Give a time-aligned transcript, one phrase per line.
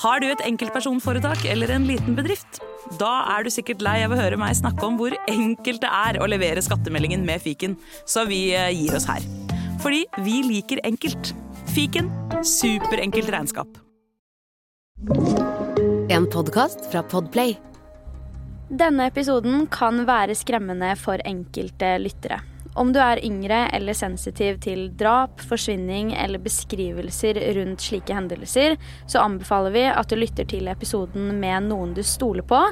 [0.00, 2.62] Har du et enkeltpersonforetak eller en liten bedrift?
[2.96, 6.18] Da er du sikkert lei av å høre meg snakke om hvor enkelt det er
[6.24, 7.74] å levere skattemeldingen med fiken,
[8.08, 9.20] så vi eh, gir oss her.
[9.84, 11.34] Fordi vi liker enkelt.
[11.74, 12.08] Fiken
[12.40, 13.76] superenkelt regnskap.
[16.10, 17.58] En podkast fra Podplay.
[18.70, 22.40] Denne episoden kan være skremmende for enkelte lyttere.
[22.80, 29.20] Om du er yngre eller sensitiv til drap, forsvinning eller beskrivelser rundt slike hendelser, så
[29.20, 32.62] anbefaler vi at du lytter til episoden med noen du stoler på,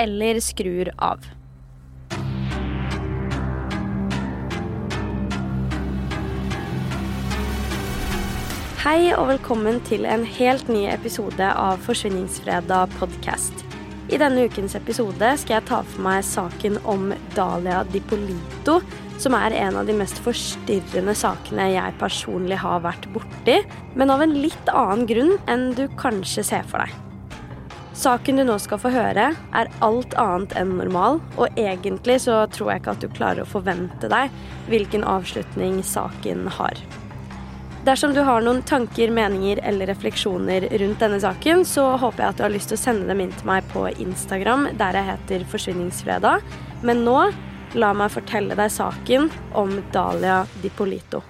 [0.00, 1.26] eller skrur av.
[8.86, 13.66] Hei og velkommen til en helt ny episode av Forsvinningsfredag podkast.
[14.08, 18.78] I denne ukens episode skal jeg ta for meg saken om Dalia Dipolito,
[19.18, 23.58] som er en av de mest forstyrrende sakene jeg personlig har vært borti,
[23.98, 26.94] men av en litt annen grunn enn du kanskje ser for deg.
[27.98, 32.70] Saken du nå skal få høre, er alt annet enn normal, og egentlig så tror
[32.70, 34.30] jeg ikke at du klarer å forvente deg
[34.70, 36.78] hvilken avslutning saken har.
[37.88, 42.38] Dersom du har noen tanker, meninger eller refleksjoner rundt denne saken, så håper jeg at
[42.38, 45.46] du har lyst til å sende dem inn til meg på Instagram, der jeg heter
[45.50, 46.44] Forsvinningsfredag.
[46.86, 47.16] Men nå
[47.74, 51.22] la meg fortelle deg saken om Dalia Dipolito.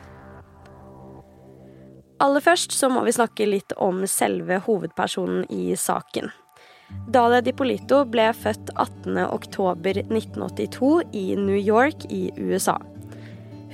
[2.18, 6.32] Aller først så må vi snakke litt om selve hovedpersonen i saken.
[7.12, 12.78] Dalia Dipolito ble født 18.10.1982 i New York i USA.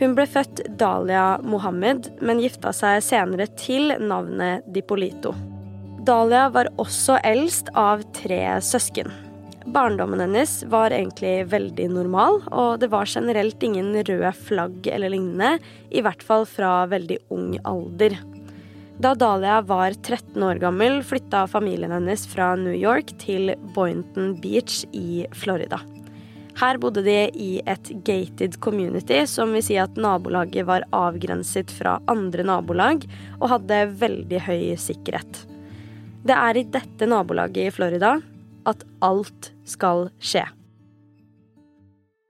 [0.00, 5.34] Hun ble født Dalia Mohammed, men gifta seg senere til navnet Dipolito.
[6.04, 9.12] Dalia var også eldst av tre søsken.
[9.64, 15.56] Barndommen hennes var egentlig veldig normal, og det var generelt ingen røde flagg eller lignende,
[15.88, 18.18] i hvert fall fra veldig ung alder.
[19.00, 24.84] Da Dalia var 13 år gammel, flytta familien hennes fra New York til Boynton Beach
[24.92, 25.80] i Florida.
[26.60, 31.96] Her bodde de i et gated community, som vil si at nabolaget var avgrenset fra
[32.10, 33.08] andre nabolag
[33.40, 35.42] og hadde veldig høy sikkerhet.
[36.24, 38.14] Det er i dette nabolaget i Florida
[38.70, 40.44] at alt skal skje.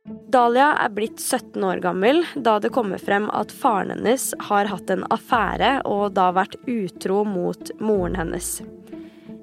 [0.05, 4.91] Dahlia er blitt 17 år gammel da det kommer frem at faren hennes har hatt
[4.93, 8.59] en affære og da vært utro mot moren hennes.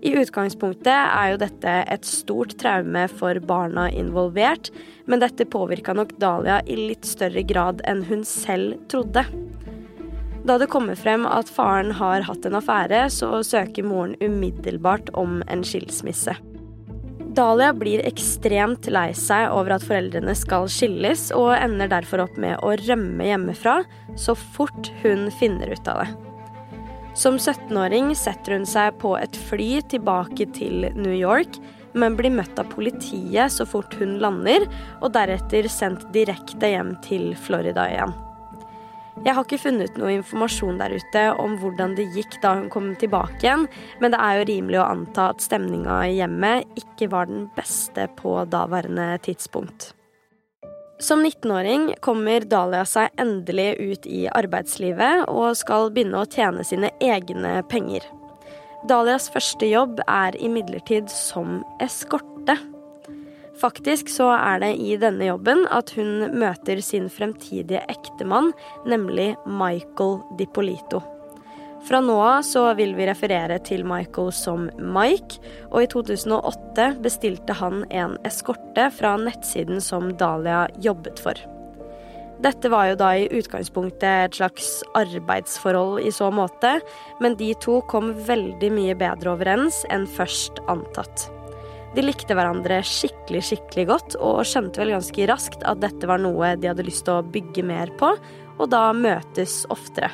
[0.02, 4.72] I utgangspunktet er jo dette et stort traume for barna involvert,
[5.06, 9.26] men dette påvirka nok Dahlia i litt større grad enn hun selv trodde.
[10.46, 15.44] Da det kommer frem at faren har hatt en affære, så søker moren umiddelbart om
[15.48, 16.34] en skilsmisse.
[17.32, 22.58] Dalia blir ekstremt lei seg over at foreldrene skal skilles, og ender derfor opp med
[22.60, 23.78] å rømme hjemmefra
[24.20, 26.10] så fort hun finner ut av det.
[27.16, 31.56] Som 17-åring setter hun seg på et fly tilbake til New York,
[31.96, 34.68] men blir møtt av politiet så fort hun lander,
[35.00, 38.16] og deretter sendt direkte hjem til Florida igjen.
[39.22, 42.88] Jeg har ikke funnet noe informasjon der ute om hvordan det gikk da hun kom
[42.98, 43.68] tilbake igjen,
[44.02, 48.08] men det er jo rimelig å anta at stemninga i hjemmet ikke var den beste
[48.18, 49.92] på daværende tidspunkt.
[51.02, 56.90] Som 19-åring kommer Dalia seg endelig ut i arbeidslivet og skal begynne å tjene sine
[57.02, 58.06] egne penger.
[58.90, 62.58] Dalias første jobb er imidlertid som eskorte.
[63.62, 68.50] Faktisk så er det i denne jobben at hun møter sin fremtidige ektemann,
[68.90, 71.04] nemlig Michael Dipolito.
[71.86, 75.42] Fra nå av så vil vi referere til Michael som Mike,
[75.72, 81.42] og i 2008 bestilte han en eskorte fra nettsiden som Dahlia jobbet for.
[82.42, 86.80] Dette var jo da i utgangspunktet et slags arbeidsforhold i så måte,
[87.22, 91.30] men de to kom veldig mye bedre overens enn først antatt.
[91.92, 96.54] De likte hverandre skikkelig, skikkelig godt, og skjønte vel ganske raskt at dette var noe
[96.56, 98.14] de hadde lyst til å bygge mer på,
[98.62, 100.12] og da møtes oftere.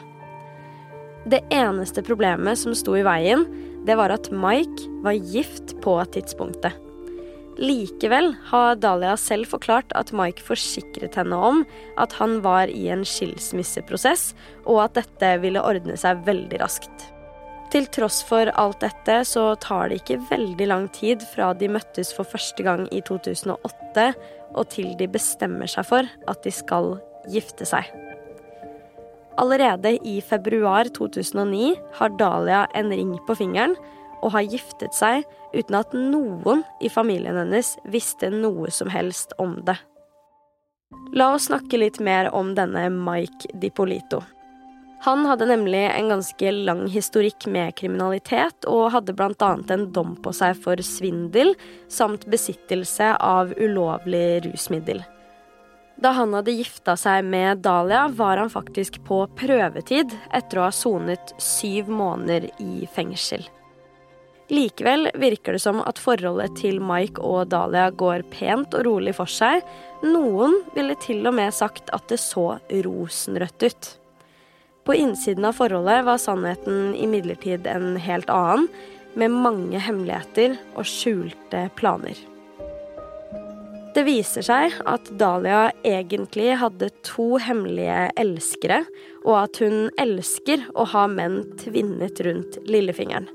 [1.28, 3.44] Det eneste problemet som sto i veien,
[3.86, 6.74] det var at Mike var gift på tidspunktet.
[7.58, 11.64] Likevel har Dahlia selv forklart at Mike forsikret henne om
[11.98, 14.32] at han var i en skilsmisseprosess,
[14.66, 17.08] og at dette ville ordne seg veldig raskt.
[17.68, 22.14] Til tross for alt dette så tar det ikke veldig lang tid fra de møttes
[22.16, 24.06] for første gang i 2008
[24.56, 26.96] og til de bestemmer seg for at de skal
[27.28, 27.90] gifte seg.
[29.38, 33.76] Allerede i februar 2009 har Dahlia en ring på fingeren
[34.24, 39.60] og har giftet seg uten at noen i familien hennes visste noe som helst om
[39.68, 39.78] det.
[41.14, 44.24] La oss snakke litt mer om denne Mike Dipolito.
[45.06, 49.52] Han hadde nemlig en ganske lang historikk med kriminalitet, og hadde bl.a.
[49.70, 51.54] en dom på seg for svindel
[51.92, 55.04] samt besittelse av ulovlig rusmiddel.
[55.98, 60.74] Da han hadde gifta seg med Dahlia, var han faktisk på prøvetid etter å ha
[60.74, 63.46] sonet syv måneder i fengsel.
[64.54, 69.28] Likevel virker det som at forholdet til Mike og Dahlia går pent og rolig for
[69.28, 69.66] seg.
[70.06, 73.90] Noen ville til og med sagt at det så rosenrødt ut.
[74.88, 78.70] På innsiden av forholdet var sannheten imidlertid en helt annen,
[79.20, 82.16] med mange hemmeligheter og skjulte planer.
[83.92, 88.84] Det viser seg at Dahlia egentlig hadde to hemmelige elskere,
[89.26, 93.28] og at hun elsker å ha menn tvinnet rundt lillefingeren.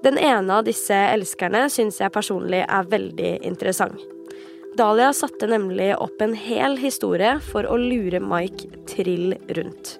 [0.00, 4.00] Den ene av disse elskerne syns jeg personlig er veldig interessant.
[4.78, 9.98] Dahlia satte nemlig opp en hel historie for å lure Mike trill rundt.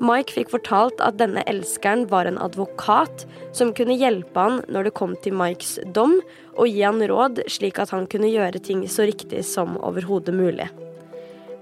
[0.00, 3.26] Mike fikk fortalt at denne elskeren var en advokat
[3.56, 6.14] som kunne hjelpe han når det kom til Mikes dom,
[6.56, 10.70] og gi han råd slik at han kunne gjøre ting så riktig som overhodet mulig.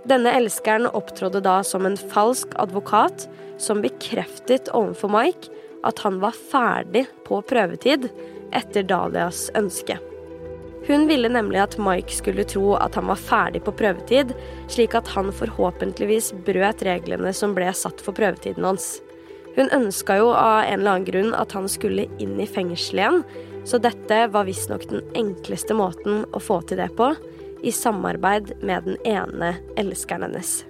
[0.08, 3.26] Denne elskeren opptrådde da som en falsk advokat
[3.58, 5.50] som bekreftet overfor Mike
[5.86, 8.06] at han var ferdig på prøvetid
[8.54, 9.98] etter Dalias ønske.
[10.86, 14.32] Hun ville nemlig at Mike skulle tro at han var ferdig på prøvetid,
[14.70, 18.96] slik at han forhåpentligvis brøt reglene som ble satt for prøvetiden hans.
[19.58, 23.20] Hun ønska jo av en eller annen grunn at han skulle inn i fengsel igjen,
[23.68, 27.12] så dette var visstnok den enkleste måten å få til det på,
[27.58, 30.60] i samarbeid med den ene elskeren hennes.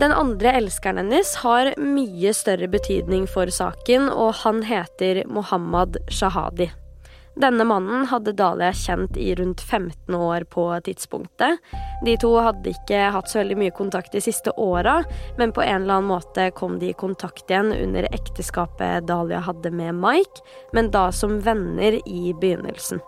[0.00, 6.70] Den andre elskeren hennes har mye større betydning for saken, og han heter Mohammed Shahadi.
[7.40, 11.58] Denne mannen hadde Dahlia kjent i rundt 15 år på tidspunktet.
[12.04, 14.98] De to hadde ikke hatt så veldig mye kontakt de siste åra,
[15.38, 19.72] men på en eller annen måte kom de i kontakt igjen under ekteskapet Dahlia hadde
[19.72, 20.44] med Mike,
[20.76, 23.00] men da som venner i begynnelsen.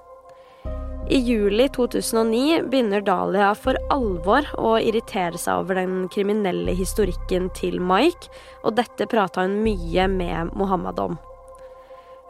[1.13, 7.83] I juli 2009 begynner Dahlia for alvor å irritere seg over den kriminelle historikken til
[7.85, 8.33] Mike,
[8.65, 11.21] og dette prata hun mye med Mohammed om.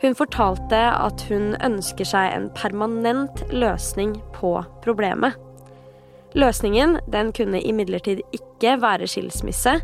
[0.03, 5.37] Hun fortalte at hun ønsker seg en permanent løsning på problemet.
[6.35, 9.77] Løsningen den kunne imidlertid ikke være skilsmisse,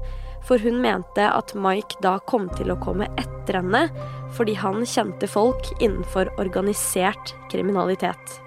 [0.48, 3.86] for hun mente at Mike da kom til å komme etter henne
[4.34, 8.38] fordi han kjente folk innenfor organisert kriminalitet.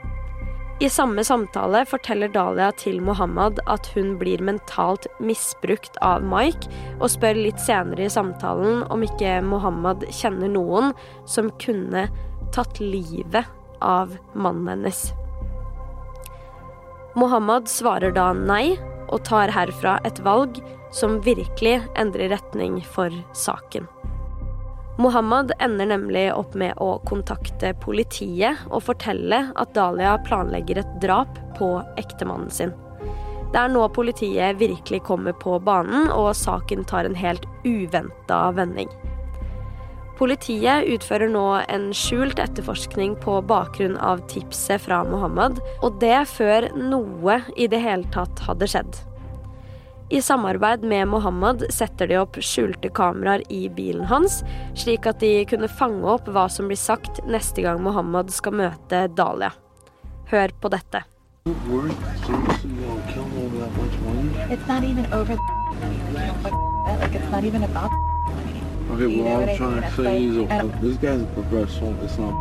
[0.81, 7.11] I samme samtale forteller Dahlia til Mohammed at hun blir mentalt misbrukt av Mike, og
[7.13, 10.89] spør litt senere i samtalen om ikke Mohammed kjenner noen
[11.29, 12.07] som kunne
[12.57, 13.45] tatt livet
[13.77, 15.03] av mannen hennes.
[17.13, 18.73] Mohammed svarer da nei,
[19.13, 20.63] og tar herfra et valg
[20.97, 23.85] som virkelig endrer retning for saken.
[25.01, 31.39] Mohammed ender nemlig opp med å kontakte politiet og fortelle at Dahlia planlegger et drap
[31.57, 32.75] på ektemannen sin.
[33.51, 38.91] Det er nå politiet virkelig kommer på banen, og saken tar en helt uventa vending.
[40.21, 46.69] Politiet utfører nå en skjult etterforskning på bakgrunn av tipset fra Mohammed, og det før
[46.77, 49.01] noe i det hele tatt hadde skjedd.
[50.11, 54.41] I samarbeid med Mohammed setter de opp skjulte kameraer i bilen hans,
[54.75, 59.05] slik at de kunne fange opp hva som blir sagt neste gang Mohammed skal møte
[59.15, 59.53] Dahlia.
[60.27, 61.05] Hør på dette.
[64.51, 65.37] It's not even over
[66.99, 67.91] like it's not even about
[68.91, 71.95] Okay, well, I'm trying to say is, uh, this guy's a professional.
[72.03, 72.33] It's not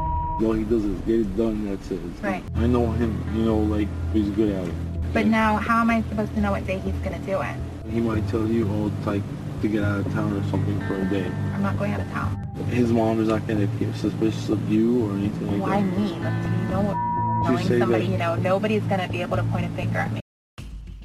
[0.43, 1.71] all he does is get it done.
[1.71, 2.01] That's it.
[2.11, 2.43] It's right.
[2.57, 3.15] I know him.
[3.37, 4.90] You know, like he's good at it.
[5.13, 7.57] But now, how am I supposed to know what day he's going to do it?
[7.91, 9.23] He might tell you, oh, like,
[9.63, 11.27] to get out of town or something for a day.
[11.55, 12.37] I'm not going out of town.
[12.71, 15.91] His mom is not going to be suspicious of you or anything like Why that.
[15.91, 16.09] Why me?
[16.15, 17.11] You know what
[17.45, 18.13] knowing somebody, that...
[18.13, 20.21] you know, nobody's going to be able to point a finger at me.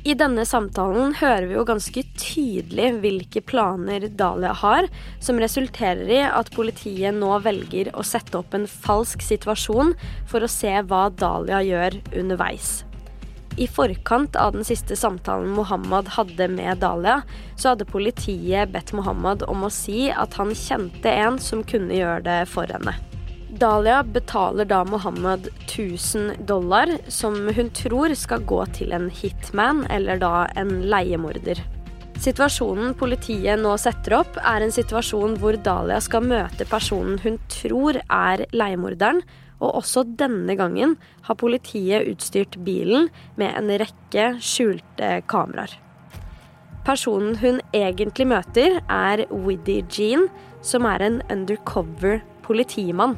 [0.05, 4.85] I denne samtalen hører vi jo ganske tydelig hvilke planer Dahlia har,
[5.17, 9.95] som resulterer i at politiet nå velger å sette opp en falsk situasjon
[10.29, 12.83] for å se hva Dahlia gjør underveis.
[13.57, 17.21] I forkant av den siste samtalen Mohammed hadde med Dahlia,
[17.55, 22.25] så hadde politiet bedt Mohammed om å si at han kjente en som kunne gjøre
[22.25, 22.97] det for henne.
[23.55, 30.19] Dahlia betaler da Mohammed 1000 dollar, som hun tror skal gå til en hitman, eller
[30.19, 31.63] da en leiemorder.
[32.19, 38.01] Situasjonen politiet nå setter opp, er en situasjon hvor Dahlia skal møte personen hun tror
[38.03, 39.23] er leiemorderen,
[39.61, 40.95] og også denne gangen
[41.27, 43.09] har politiet utstyrt bilen
[43.39, 45.77] med en rekke skjulte kameraer.
[46.85, 50.27] Personen hun egentlig møter, er Widdy Jean,
[50.61, 53.15] som er en undercover politimann.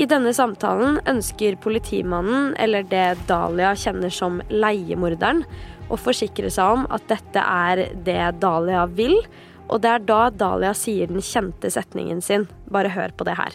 [0.00, 5.44] I denne samtalen ønsker politimannen, eller det Dahlia kjenner som leiemorderen,
[5.92, 9.20] å forsikre seg om at dette er det Dahlia vil,
[9.68, 12.48] og det er da Dahlia sier den kjente setningen sin.
[12.72, 13.54] Bare hør på det her.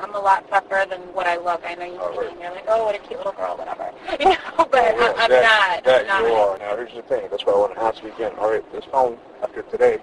[0.00, 1.62] I'm a lot tougher than what I look.
[1.64, 3.92] I know you see me and you're like, oh, what a cute little girl, whatever.
[4.18, 5.84] You know, but Yeah, I'm, I'm that, not.
[5.84, 6.48] That I'm you not.
[6.48, 6.58] are.
[6.58, 7.28] Now, here's the thing.
[7.30, 8.32] That's why I want to ask you again.
[8.38, 9.98] All right, this phone, after today,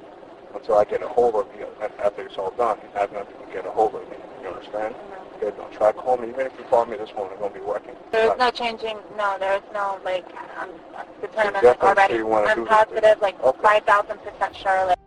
[0.54, 3.54] until I get a hold of you, after it's all done, you have nothing to
[3.54, 4.18] get a hold of me.
[4.42, 4.96] You understand?
[4.96, 5.40] Mm-hmm.
[5.40, 5.58] Good.
[5.58, 6.30] Don't try to call me.
[6.30, 7.96] Even if you call me, this phone is going to be working.
[8.12, 8.98] There's no changing.
[9.18, 10.26] No, there's no like.
[10.58, 10.70] I'm
[11.22, 12.14] determined already.
[12.14, 13.60] say you wanna do I'm positive, like Okay.
[13.62, 14.86] five thousand percent sure.
[14.88, 14.98] Like,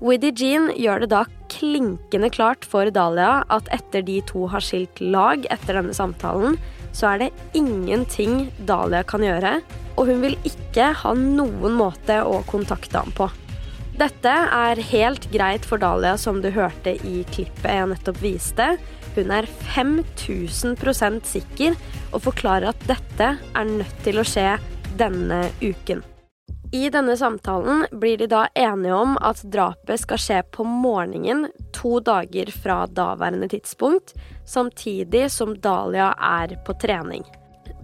[0.00, 5.02] Widdy Jean gjør det da klinkende klart for Dahlia at etter de to har skilt
[5.04, 6.56] lag etter denne samtalen,
[6.96, 9.58] så er det ingenting Dahlia kan gjøre,
[10.00, 13.28] og hun vil ikke ha noen måte å kontakte ham på.
[14.00, 18.70] Dette er helt greit for Dahlia, som du hørte i klippet jeg nettopp viste.
[19.18, 21.76] Hun er 5000 sikker
[22.14, 24.54] og forklarer at dette er nødt til å skje
[24.96, 26.00] denne uken.
[26.72, 31.98] I denne samtalen blir de da enige om at drapet skal skje på morgenen to
[32.06, 34.12] dager fra daværende tidspunkt,
[34.46, 37.24] samtidig som Dahlia er på trening.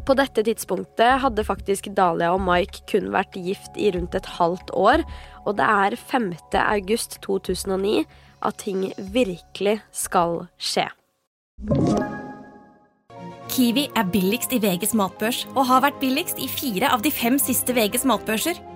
[0.06, 4.70] På dette tidspunktet hadde faktisk Dahlia og Mike kun vært gift i rundt et halvt
[4.70, 5.02] år,
[5.42, 6.30] og det er 5.
[6.62, 8.04] august 2009
[8.46, 10.86] at ting virkelig skal skje.
[13.50, 17.38] Kiwi er billigst i VGs matbørs og har vært billigst i fire av de fem
[17.42, 18.75] siste VGs matbørser.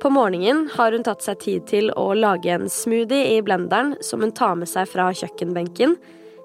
[0.00, 4.22] På morgenen har hun tatt seg tid til å lage en smoothie i blenderen som
[4.22, 5.96] hun tar med seg fra kjøkkenbenken,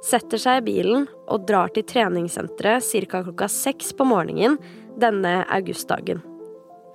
[0.03, 3.21] setter seg i bilen og drar til treningssenteret ca.
[3.21, 4.57] klokka seks på morgenen
[4.97, 6.23] denne augustdagen.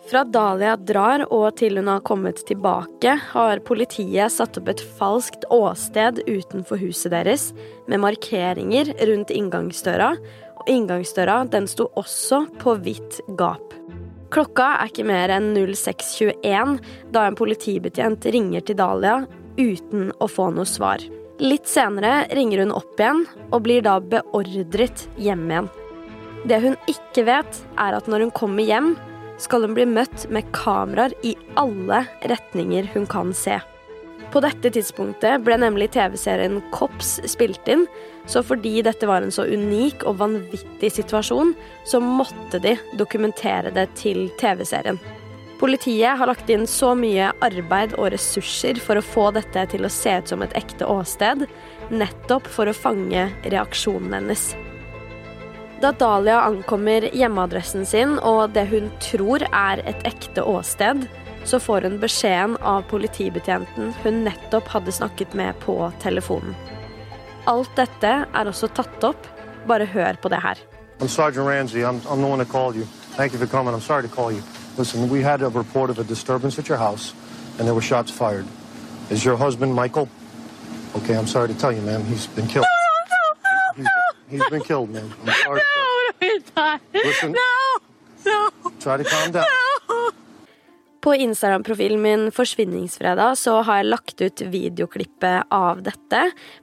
[0.08, 5.46] Fra Dahlia drar og til hun har kommet tilbake, har politiet satt opp et falskt
[5.54, 7.52] åsted utenfor huset deres,
[7.86, 10.14] med markeringer rundt inngangsdøra,
[10.58, 13.77] og inngangsdøra den sto også på hvitt gap.
[14.28, 16.76] Klokka er ikke mer enn 06.21
[17.14, 19.22] da en politibetjent ringer til Dahlia
[19.58, 21.00] uten å få noe svar.
[21.40, 25.70] Litt senere ringer hun opp igjen og blir da beordret hjem igjen.
[26.48, 28.92] Det hun ikke vet, er at når hun kommer hjem,
[29.38, 33.56] skal hun bli møtt med kameraer i alle retninger hun kan se.
[34.28, 37.86] På dette tidspunktet ble nemlig TV-serien Kops spilt inn,
[38.28, 41.54] så fordi dette var en så unik og vanvittig situasjon,
[41.88, 45.00] så måtte de dokumentere det til TV-serien.
[45.58, 49.90] Politiet har lagt inn så mye arbeid og ressurser for å få dette til å
[49.90, 51.48] se ut som et ekte åsted,
[51.90, 54.52] nettopp for å fange reaksjonen hennes.
[55.82, 61.06] Da Dahlia ankommer hjemmeadressen sin og det hun tror er et ekte åsted,
[61.48, 66.54] så får hun beskjeden av politibetjenten hun nettopp hadde snakket med på telefonen.
[67.48, 69.26] Alt dette er også tatt opp.
[69.68, 70.58] Bare hør på det her.
[71.00, 71.82] I'm Sergeant Ramsey.
[71.84, 72.84] I'm, I'm the one that called you.
[73.16, 73.72] Thank you for coming.
[73.74, 74.42] I'm sorry to call you.
[74.76, 77.12] Listen, we had a report of a disturbance at your house,
[77.58, 78.46] and there were shots fired.
[79.10, 80.08] Is your husband Michael?
[80.96, 82.04] Okay, I'm sorry to tell you, ma'am.
[82.04, 82.66] He's been killed.
[83.76, 83.86] He's,
[84.30, 85.12] he's been killed, ma'am.
[85.26, 85.60] I'm sorry.
[86.20, 87.32] to- Listen.
[87.32, 87.78] No,
[88.26, 88.50] no.
[88.80, 89.44] Try to calm down.
[91.08, 96.18] På Instagram-profilen min Forsvinningsfredag så har jeg lagt ut videoklippet av dette.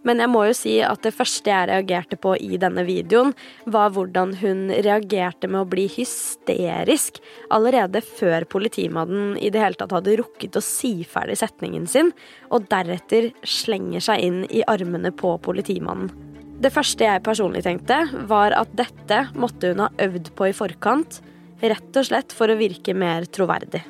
[0.05, 3.31] Men jeg må jo si at det første jeg reagerte på i denne videoen,
[3.65, 7.17] var hvordan hun reagerte med å bli hysterisk
[7.57, 12.13] allerede før politimannen i det hele tatt hadde rukket å si ferdig setningen sin,
[12.53, 16.13] og deretter slenger seg inn i armene på politimannen.
[16.61, 21.23] Det første jeg personlig tenkte, var at dette måtte hun ha øvd på i forkant,
[21.65, 23.81] rett og slett for å virke mer troverdig.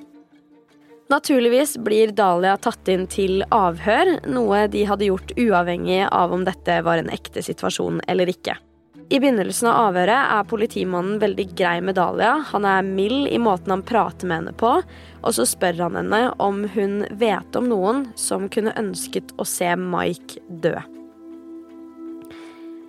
[1.09, 6.79] Naturligvis blir Dahlia tatt inn til avhør, noe de hadde gjort uavhengig av om dette
[6.85, 8.55] var en ekte situasjon eller ikke.
[9.13, 12.39] I begynnelsen av avhøret er politimannen veldig grei med Dahlia.
[12.49, 14.71] Han er mild i måten han prater med henne på,
[15.21, 19.69] og så spør han henne om hun vet om noen som kunne ønsket å se
[19.77, 20.73] Mike dø.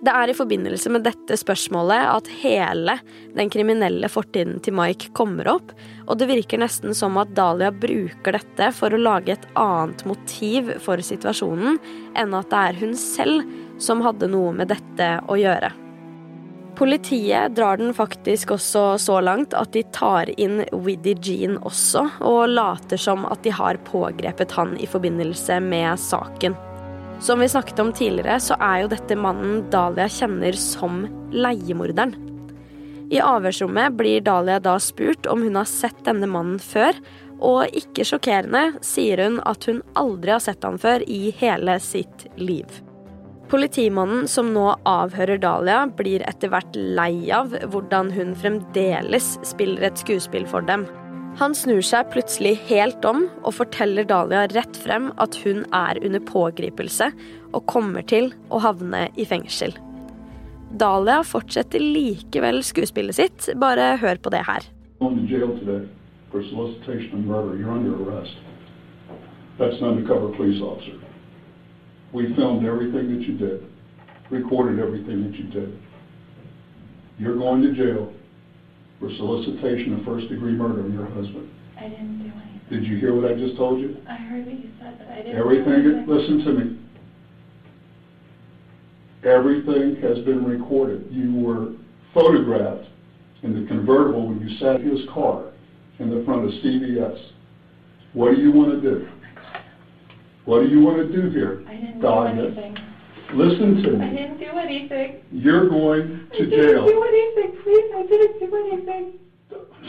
[0.07, 2.93] Det er i forbindelse med dette spørsmålet at hele
[3.35, 5.73] den kriminelle fortiden til Mike kommer opp,
[6.07, 10.69] og det virker nesten som at Dahlia bruker dette for å lage et annet motiv
[10.85, 11.75] for situasjonen
[12.15, 13.51] enn at det er hun selv
[13.83, 15.73] som hadde noe med dette å gjøre.
[16.79, 22.53] Politiet drar den faktisk også så langt at de tar inn Widdy Jean også, og
[22.53, 26.55] later som at de har pågrepet han i forbindelse med saken.
[27.19, 32.13] Som vi snakket om tidligere, så er jo dette mannen Dahlia kjenner som leiemorderen.
[33.09, 36.97] I avhørsrommet blir Dahlia da spurt om hun har sett denne mannen før,
[37.37, 42.27] og ikke sjokkerende sier hun at hun aldri har sett han før i hele sitt
[42.37, 42.67] liv.
[43.47, 50.01] Politimannen som nå avhører Dahlia, blir etter hvert lei av hvordan hun fremdeles spiller et
[50.03, 50.83] skuespill for dem.
[51.37, 56.23] Han snur seg plutselig helt om og forteller Dahlia rett frem at hun er under
[56.25, 57.11] pågripelse
[57.51, 59.75] og kommer til å havne i fengsel.
[60.81, 64.65] Dahlia fortsetter likevel skuespillet sitt, bare hør på det her.
[69.57, 70.97] That's an undercover police officer.
[72.13, 73.63] We filmed everything that you did,
[74.29, 75.77] recorded everything that you did.
[77.19, 78.13] You're going to jail
[78.99, 81.49] for solicitation of first degree murder of your husband.
[81.77, 82.61] I didn't do anything.
[82.69, 83.97] Did you hear what I just told you?
[84.09, 86.79] I heard what you said, but I didn't Everything, listen to me.
[89.23, 91.07] Everything has been recorded.
[91.11, 91.73] You were
[92.13, 92.87] photographed
[93.43, 95.51] in the convertible when you sat in his car
[95.99, 97.31] in the front of CVS.
[98.13, 99.07] What do you want to do?
[99.07, 99.59] Oh,
[100.45, 101.63] what do you want to do here?
[101.67, 102.77] I didn't do anything.
[103.33, 104.36] Listen to I me.
[104.57, 105.21] Do anything.
[105.31, 106.83] You're going I to jail.
[107.63, 109.19] Please, I didn't do anything.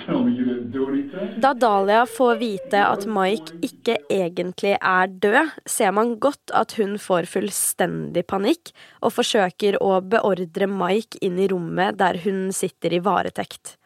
[0.06, 1.40] Tell me didn't do anything?
[1.40, 6.96] Da Dahlia får vite at Mike ikke egentlig er død, ser man godt at hun
[7.02, 8.72] får fullstendig panikk
[9.02, 13.76] og forsøker å beordre Mike inn i rommet der hun sitter i varetekt.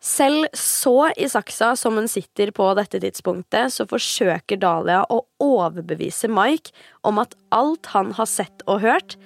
[0.00, 6.30] Selv så i saksa som hun sitter på dette tidspunktet, så forsøker Dahlia å overbevise
[6.32, 6.72] Mike
[7.04, 9.18] om at alt han har sett og hørt,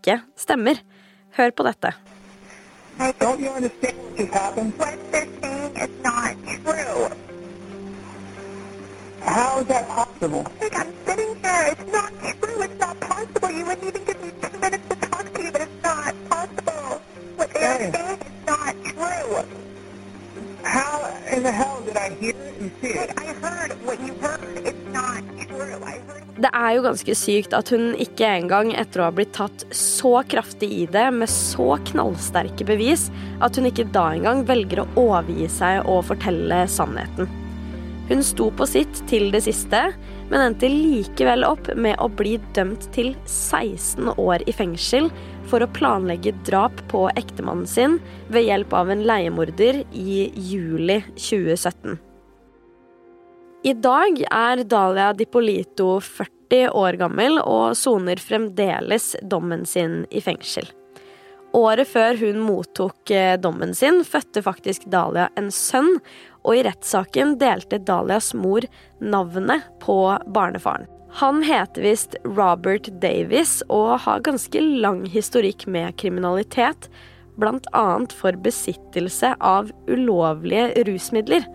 [0.00, 0.80] ikke stemmer.
[1.36, 1.92] Hør på dette.
[3.20, 4.72] Don't you understand what just happened?
[4.78, 7.08] What they're saying is not true.
[9.22, 10.44] How is that possible?
[10.60, 11.64] Like I'm sitting here.
[11.72, 12.62] It's not true.
[12.66, 13.50] It's not possible.
[13.58, 17.00] You wouldn't even give me two minutes to talk to you, but it's not possible.
[17.36, 17.90] What they're Hey.
[17.92, 19.30] saying is not true.
[20.64, 23.10] How in the hell did I hear it and see it?
[23.16, 24.66] I heard what you heard.
[24.66, 25.78] It's not true.
[25.84, 29.34] I heard Det er jo ganske sykt at hun ikke engang etter å ha blitt
[29.36, 33.10] tatt så kraftig i det med så knallsterke bevis,
[33.44, 37.28] at hun ikke da engang velger å overgi seg og fortelle sannheten.
[38.08, 39.82] Hun sto på sitt til det siste,
[40.30, 45.10] men endte likevel opp med å bli dømt til 16 år i fengsel
[45.50, 47.98] for å planlegge drap på ektemannen sin
[48.30, 51.98] ved hjelp av en leiemorder i juli 2017.
[53.66, 60.70] I dag er Dalia Dipolito 40 år gammel og soner fremdeles dommen sin i fengsel.
[61.56, 65.96] Året før hun mottok eh, dommen sin, fødte faktisk Dalia en sønn,
[66.46, 68.64] og i rettssaken delte Dalias mor
[69.02, 69.98] navnet på
[70.30, 70.86] barnefaren.
[71.12, 76.86] Han heter visst Robert Davis og har ganske lang historikk med kriminalitet,
[77.40, 77.86] bl.a.
[78.14, 81.46] for besittelse av ulovlige rusmidler.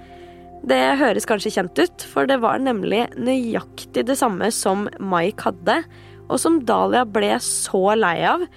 [0.65, 5.78] Det høres kanskje kjent ut, for det var nemlig nøyaktig det samme som Mike hadde,
[6.26, 8.48] og som Dahlia ble så lei av,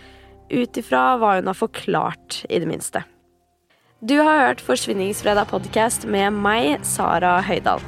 [0.48, 3.04] ut ifra hva hun har forklart, i det minste.
[4.00, 7.82] Du har hørt Forsvinningsfredag podkast med meg, Sara Høydahl.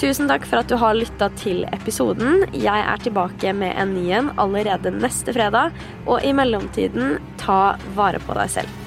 [0.00, 2.46] Tusen takk for at du har lytta til episoden.
[2.56, 5.76] Jeg er tilbake med en ny en allerede neste fredag,
[6.08, 8.78] og i mellomtiden, ta vare på deg selv.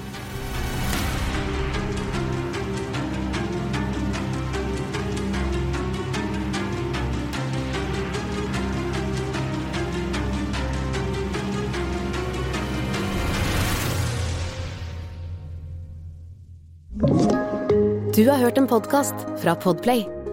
[18.14, 20.23] Du har hørt en podkast fra Podplay.